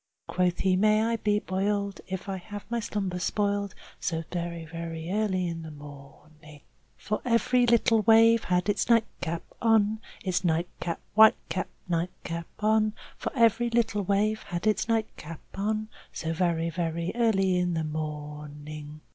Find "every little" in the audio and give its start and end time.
7.23-8.01, 13.35-14.01